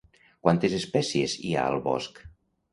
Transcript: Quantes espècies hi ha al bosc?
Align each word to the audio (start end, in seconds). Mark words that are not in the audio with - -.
Quantes 0.47 0.73
espècies 0.77 1.37
hi 1.51 1.55
ha 1.61 1.69
al 1.75 1.79
bosc? 1.87 2.21